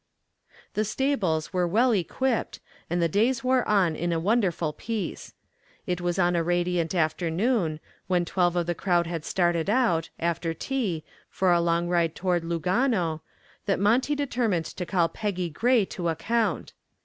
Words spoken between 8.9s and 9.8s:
had started